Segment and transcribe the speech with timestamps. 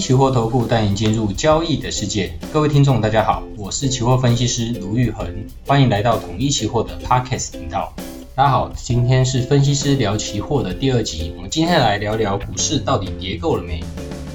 [0.00, 2.32] 期货投顾带你进入交易的世界。
[2.52, 5.26] 各位听众，大家好，我是期货分析师卢玉恒，
[5.66, 7.92] 欢迎来到统一期货的 Podcast 频道。
[8.34, 11.32] 大家好，今天是分析师聊期货的第二集。
[11.36, 13.82] 我们今天来聊聊股市到底跌够了没？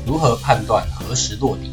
[0.05, 1.69] 如何判断何时落底？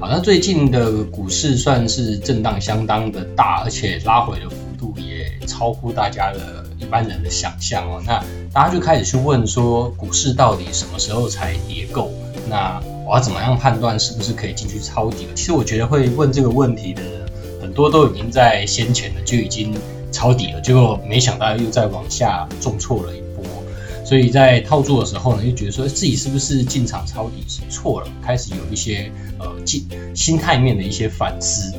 [0.00, 8.02] 好，那最近的股市算是震荡相当的大，而且拉回的幅度也超乎大家的一般人的想象哦。
[8.06, 8.22] 那
[8.56, 12.10] 大家就开始去问说，股市到底什么时候才跌够？
[12.48, 15.34] 那我要怎么样判断是不是可以进去抄底了？
[15.34, 17.28] 其实我觉得会问这个问题的人，
[17.60, 19.74] 很多都已经在先前的就已经
[20.10, 23.44] 抄底了，结果没想到又再往下重挫了一波，
[24.06, 31.74] 所以在套住的时候呢，就觉得说自己是不是进场抄底是错了，开始有一些呃心心态面的一些反思。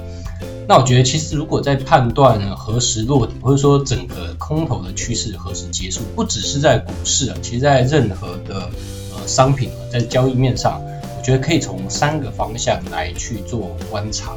[0.70, 8.70] 那我觉得，其实如果在判断何时落底，或者说整个空头的趋势何时结束，不只是在股市啊，其实在任何的
[9.16, 10.82] 呃商品啊，在交易面上，
[11.18, 14.34] 我觉得可以从三个方向来去做观察。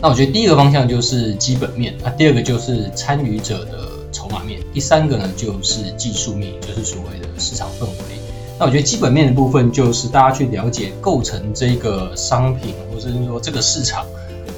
[0.00, 8.18] 那我觉得第一个方向就是基本面，那第二个就是参与者的筹码面，第三个呢就是技术面，就是所谓的市场氛围。
[8.58, 14.06] 那我觉得基本面的部分就是大家去了解构成这个商品，或者是说这个市场。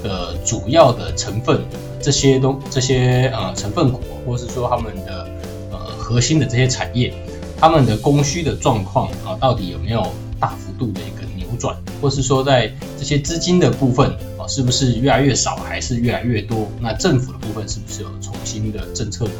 [0.05, 1.65] 的主要的成分，
[2.01, 5.27] 这些东这些呃成分股，或是说他们的
[5.73, 7.13] 呃核心的这些产业，
[7.59, 10.07] 他们的供需的状况啊，到底有没有
[10.39, 16.69] 大幅度的一个扭转，或是说在这些资金的部分啊，是不是越来越少，还是越来越多？
[16.81, 19.33] 那政府的部分是不是有重新的政策的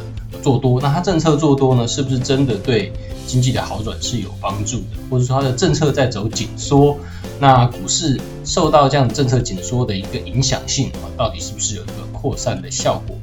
[0.43, 0.81] 做多？
[0.81, 2.91] 那它政策做多呢，是不是真的对
[3.27, 4.97] 经济的好转是有帮助的？
[5.11, 6.97] 或者说它的政策在走紧缩？
[7.41, 13.17] 那股市受到这样政策紧缩的一个影响性啊，到底是不是有一个扩散的效果？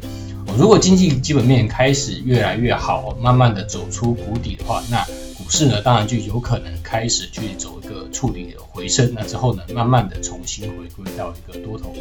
[0.58, 5.02] 如果经济基本面开始越来越好，慢慢的走出谷底的话，那
[5.38, 9.14] 股市呢，当然就有可能开始去走一个触底的回升。
[9.16, 11.94] 那之后呢，慢慢的重新回归到一个多头。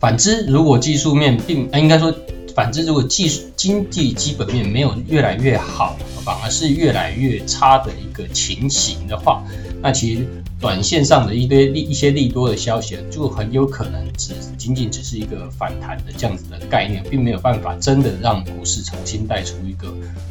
[0.00, 2.12] 反之，如果技术面并应该说，
[2.52, 9.42] 反之，如果技术经济基本面没有越来越好，反而是越来越差的一个情形的话，
[9.80, 10.26] 那其实。
[10.64, 19.88] 短线上的一堆利一些利多的消息，就很有可能只仅仅只是一个反弹的这样子的概念，并没有办法真的让股市重新带出一个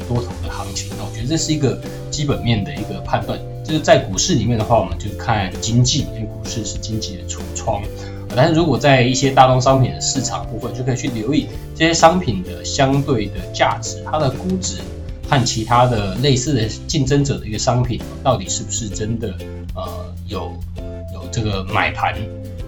[0.08, 0.90] 多头的行情。
[0.98, 1.80] 那我觉得这是一个
[2.10, 3.40] 基本面的一个判断。
[3.64, 7.84] 就是在股市里面的话，我们就看经济，因为股市是经济的橱窗。
[8.36, 11.46] 但是如果在一些大宗商品的市场部分，就可以去留意
[11.76, 14.80] 这些商品的相对的价值，它的估值
[15.30, 19.32] 和其他的类似的竞争者的一个商品，到底是不是真的？
[19.76, 20.52] 呃，有
[21.14, 22.16] 有这个买盘，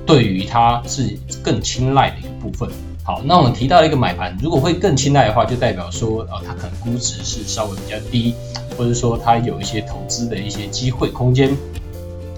[0.05, 2.69] 对于它是更青睐的一个部分。
[3.03, 8.33] 好，那我们提到一个买盘，如果会更青睐的话，就代表说，呃，它可能估值是稍微比较低，
[8.77, 11.49] 或者说它有一些投资的一些机会空间。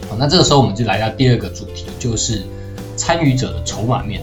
[0.09, 2.41] 好，那这个时候我们就来到第二个主题，就是
[2.95, 4.21] 参与者的筹码面。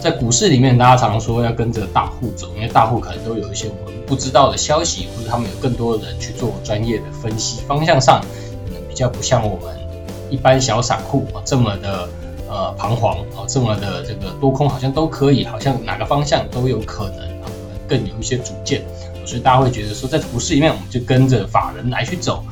[0.00, 8.20] 在股市里面，大家常常说要跟着大户走，因为大户可能都有一些我们不知道的消息，或者他们有更多的人去做专业的分析，方向上
[8.66, 9.85] 可能比较不像我们。
[10.30, 12.08] 一般小散户啊，这么的
[12.48, 17.46] 呃彷徨啊，这么的这个多空好像都可以，好像哪个方向都有可能啊，
[17.88, 18.82] 更有一些主见，
[19.24, 22.44] 所以大家会觉得说，在股市里面，我们就跟着法人来去走，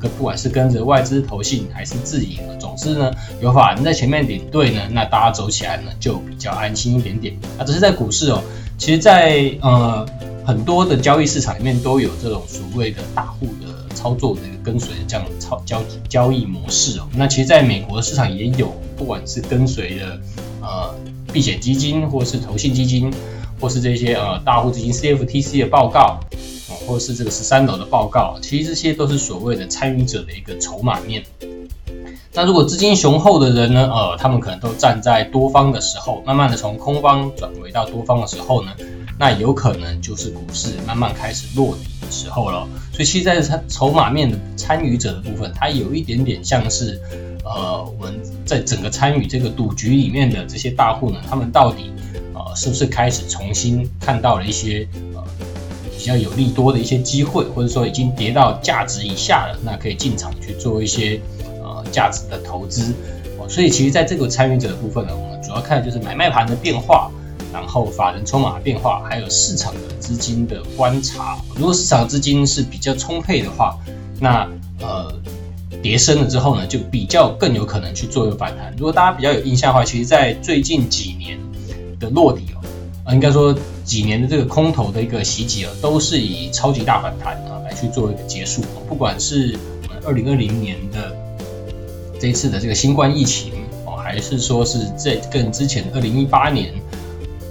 [0.00, 3.10] 跟不管是跟着外资投信还是自营，总之呢，
[3.40, 7.34] 有法人在前面领队呢，那大家走起来呢就比较安心一点点。
[7.58, 8.42] 啊，只是在股市哦，
[8.76, 10.04] 其实在呃
[10.44, 13.46] 很多的交易市场里面都有这种所谓的大户。
[13.92, 20.20] 操作的一个跟随的这样的操交交易模式哦，那其实在美国市场也有，不管是跟随的
[20.60, 20.94] 呃
[21.32, 23.12] 避险基金，或是投信基金，
[23.60, 26.20] 或是这些呃大户基金 CFTC 的报告，
[26.68, 31.22] 哦，或是这个十三楼的报告，其实这些都是所谓的参与者的一个筹码面。
[32.34, 38.72] 那如果资金雄厚的人呢，呃，他们可能都站在多方的时候，慢慢的从空方转回到多方的时候呢，
[39.22, 42.66] 那有可能就是股市慢慢开始落底的时候了。
[42.92, 47.00] 所以，其实在它筹码面的参与者的部分，它有一点点像是，
[47.44, 51.92] 呃，我们在整个参与这个赌局里面的这些大户呢，他们到底，
[52.34, 55.22] 呃，是不是开始重新看到了一些，呃，
[55.96, 61.20] 比较有利多的一些机会，或者说已经跌到价值以下了，那可以进场去做一些
[61.62, 61.80] 呃。
[61.92, 62.94] 价值的投资
[63.38, 67.10] 哦，所以其实在这个参与者的部分呢，我们主要看的就是买卖盘的变化，
[67.52, 71.38] 然后法人筹码的变化，还有市场的资金的观察。
[71.54, 73.78] 如果市场资金是比较充沛的话，
[74.18, 74.48] 那
[74.80, 75.12] 呃
[75.82, 78.72] 跌深了之后呢，就比较更有可能去做一个反弹。
[78.76, 81.38] 如果大家比较有印象的话，其实在最近几年
[82.00, 82.46] 的落底
[83.04, 83.54] 哦，应该说
[83.84, 89.58] 几年的这个空头的一个袭击啊，都是以超级大反弹啊来去做一个结束，不管是。
[90.04, 91.16] 二零二零年的
[92.18, 93.52] 这一次的这个新冠疫情
[93.86, 96.72] 哦，还是说是这更之前二零一八年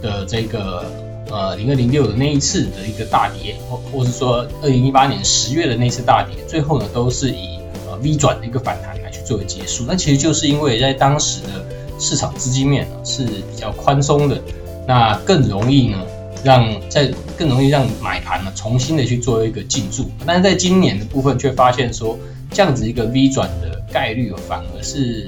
[0.01, 0.85] 的这个
[1.29, 9.85] 呃零二零六的那一次的一个大跌，或或是说二零一八年十月的那次大跌，最后呢都是以呃 V 转的一个反弹来去作为结束。
[9.87, 11.65] 那其实就是因为在当时的
[11.99, 14.41] 市场资金面呢是比较宽松的，
[14.87, 15.97] 那更容易呢。
[16.43, 17.07] 让在
[17.37, 22.17] 更容易让买盘呢重新的去做一个进驻，但是在今年的部分却发现说，
[22.49, 25.23] 这样子一个 V 转的概率反而是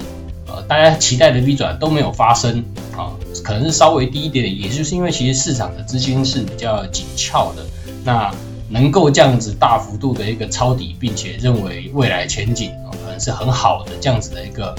[0.46, 2.64] 呃大家期待的 V 转都没有发生
[2.96, 3.12] 啊，
[3.42, 7.64] 可能是稍微低一点点，也就是因为其实市场的资金是比较紧俏的，
[8.04, 8.32] 那
[8.68, 14.74] 能够这样子大幅度的一个抄底，并且认为未来前景啊可能是很好的这样子的一个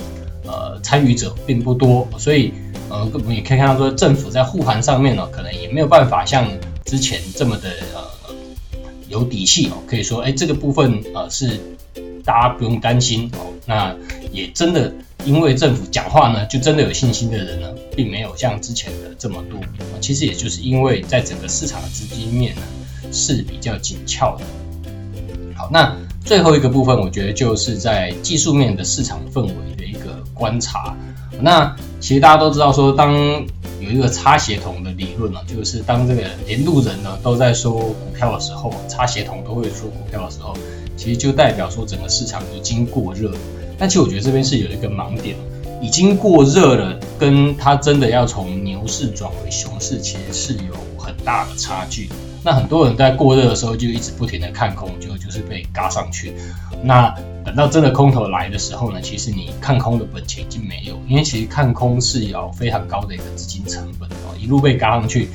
[0.45, 2.53] 呃参与者并不多，所以。
[2.87, 6.47] 呃，我们也可以看到说，政府在护盘上面呢，可能也没有办法像
[6.85, 8.35] 之前这么的呃
[9.09, 11.59] 有底气哦，可以说，哎，这个部分呃是
[12.23, 13.51] 大家不用担心哦。
[13.65, 13.95] 那
[14.31, 14.93] 也真的
[15.25, 19.59] 因为政府讲话呢，就真的有信心的人呢，并没有像之前的这么多。
[19.99, 22.61] 其实也就是因为在整个市场的资金面呢
[23.11, 24.45] 是比较紧俏的。
[25.55, 30.95] 好，那最后一个部分，我觉得就是在技术面的市场氛围的一个观察。
[31.41, 33.13] 那其实大家都知道，说当
[33.79, 40.55] 有一个擦鞋童的理论呢，就是当这个连路人呢都在说股票的时候，擦鞋童都会说股票的时候，
[40.95, 43.31] 其实就代表说整个市场已经过热。
[43.77, 45.35] 但其实我觉得这边是有一个盲点，
[45.81, 52.09] 已经过热了，跟它真的要从牛市转为熊市，其实是有很大的差距。
[52.43, 56.33] 那很多人在过热的时候就一直不停的看空，就就是被嘎上去。
[56.83, 57.13] 那
[57.43, 65.29] 等到真的空头来的时候呢，其实你看空的本钱已经没有，因为其实看空是要非常高的一个资金成本哦，一路被嘎上去，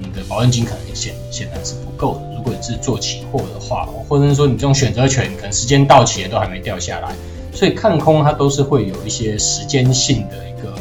[0.00, 2.34] 你的保证金可能显显然是不够的。
[2.36, 7.14] 如果你是做期货的话，或者是说你这种选择权，可能时间到期了都还没掉下来，
[7.56, 10.74] 所以看空它都是会有一些时间性的一个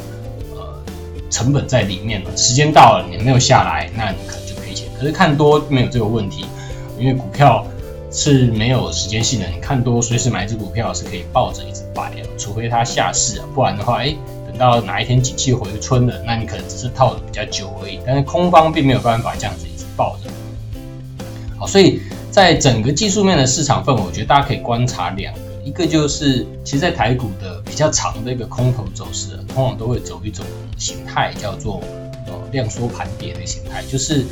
[0.56, 0.84] 呃
[1.32, 2.38] 成本在里面了。
[2.38, 4.88] 时间到了你没有下来，那你可能就赔钱。
[5.00, 6.46] 可是看多没有这个问题，
[7.00, 7.66] 因为股票。
[8.18, 14.16] 是没有时间性的，你看多随时买一只股票是可以抱着一直摆的，除非它下市啊，不然的话，哎，
[14.48, 18.00] 等到哪一天景气回春了，那你可能只是套的比较久而已。
[18.06, 20.30] 但是空方并没有办法这样子一直抱着。
[21.58, 22.00] 好，所以
[22.32, 25.34] 在整个技术面的市场氛围，我觉得大家可以观察两，
[25.66, 30.46] 一个就是其实，在台股的比较长的一个空头走势，通常都会走一种
[30.78, 31.82] 形态，叫做
[32.28, 34.24] 呃量缩盘跌的形态，就是。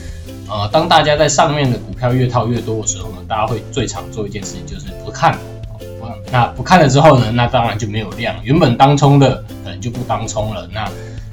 [0.46, 5.40] 呃，当大家在上面的股票越套越多的时候呢，大家会最常做一件事情，就是不看。
[5.80, 8.36] 不，那不看了之后呢，那当然就没有量。
[8.44, 10.86] 原本当冲的可能就不当冲了，那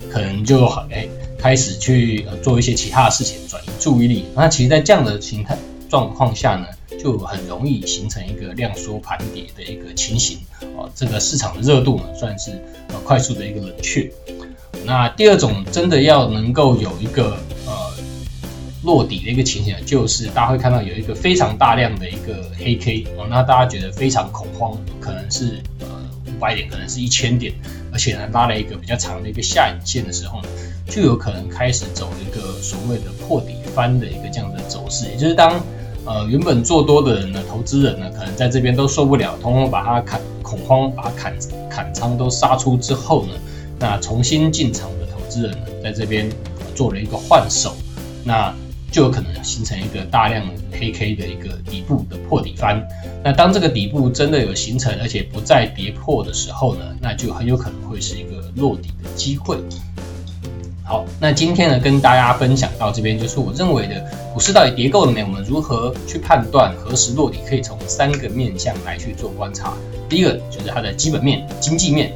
[0.09, 4.27] 可能就哎开始去做一些其他的事情，转移注意力。
[4.33, 5.59] 那其实，在这样的形态
[5.89, 6.67] 状况下呢，
[7.03, 10.39] 就很容易形成一个量缩盘跌的一个情形。
[10.77, 12.51] 哦，这个市场的热度呢，算是
[12.89, 14.11] 呃快速的一个冷却。
[14.85, 17.37] 那第二种，真的要能够有一个
[17.67, 17.73] 呃。
[18.83, 25.87] 落底的一个情形，就是大家会看到有一个非常大量的一个黑 K 哦，那大家觉得非常恐慌，可能是呃
[26.27, 27.53] 五百点，可能是一千点，
[27.93, 30.49] 而且呢拉了一个比较长的一个下影线的时候呢，
[30.89, 35.61] 就有可能开始走一个所谓的破底翻的一个这样的走势，也就是当
[36.11, 41.33] 呃原本做多的人呢，投资人呢，可能在这边都受不了，通通把它砍恐慌，把它砍
[41.71, 43.33] 砍仓都杀出之后呢，
[43.79, 46.29] 那重新进场的投资人呢，在这边
[46.75, 47.77] 做了一个换手，
[48.25, 48.53] 那。
[48.93, 52.85] 就有可能形成一个大量黑 K 的一个底部的破底翻。
[53.23, 59.59] 那当这个底部真的有形成，而且不再跌破的时候呢，那就很有可能会是一个落底的机会。
[60.91, 64.05] 好，那今天呢，跟大家分享到这边，就是我认为的
[64.35, 65.23] 股市到底跌够了没？
[65.23, 67.39] 我们如何去判断何时落底？
[67.49, 69.75] 可以从三个面向来去做观察。
[70.09, 72.09] 第一个就是它的基本面、经济面；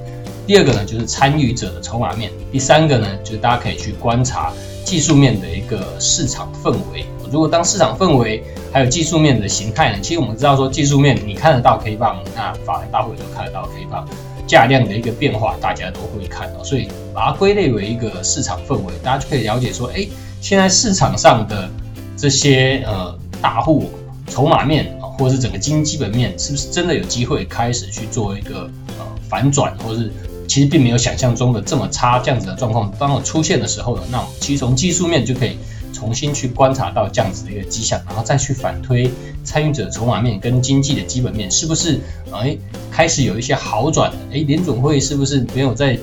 [0.45, 4.52] 第二个呢，就是参与者的筹码面；第三个呢，就是大家可以去观察。
[4.85, 9.99] 技术面的一个市场氛围，如果当市场氛围还有技术面的形态呢？
[10.02, 14.04] 其实我们知道说技术面你看得到 K 棒，那法人大会都看得到 K 棒，
[14.46, 20.06] 价量的一个变化大家都会看到，所以把它归类为一个市场氛围，大家就可以了解说，哎，
[20.40, 21.68] 现在市场上的
[22.16, 23.90] 这些呃大户
[24.28, 30.12] 筹码面啊，或者是整个经基本面，是不是真的有机会开始去做一个呃反转，或者是？
[30.46, 35.56] 其实并没有想象中的这么差，这样子的状况当我出现的时候呢，那其实从技术面就可以
[36.04, 39.11] 重新去观察到这样子的一个迹象，然后再去反推
[39.42, 41.99] 参与者筹码面跟经济的基本面是不是
[42.30, 42.54] 哎
[42.90, 44.16] 开始有一些好转了？
[44.30, 45.99] 哎，联总会是不是没有在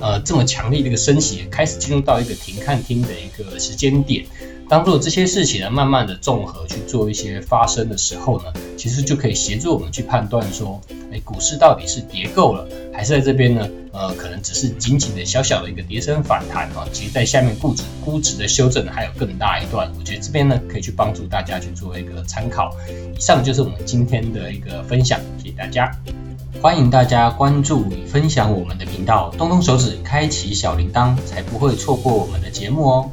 [0.00, 4.24] 呃这么强力的一个升息，开始进入到一个停看听的一个时间点？
[4.66, 8.46] 当做这些事情呢，慢慢的综合去做一些发生的时候呢，
[8.78, 10.80] 其实就可以协助我们去判断说，
[11.12, 13.68] 哎，股市到底是跌够了，还是在这边呢？
[13.94, 22.74] 呃，可能只是仅仅的小小的一个跌升反弹啊，其实在下面估值估值的修正还有更大一段，我觉得这边呢可以去帮助大家去做一个参考。
[23.16, 25.90] 以上就是我们今天的一个分享，谢谢大家，
[26.60, 33.10] 欢迎大家关注与分享我们的频道，动动手指开启小铃铛，才不会错过我们的节目哦。